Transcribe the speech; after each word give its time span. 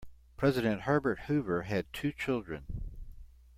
President 0.35 0.81
Herbert 0.81 1.19
Hoover 1.27 1.61
had 1.61 1.85
two 1.93 2.11
children. 2.11 2.63